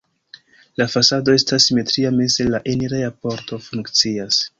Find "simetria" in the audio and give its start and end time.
1.69-2.11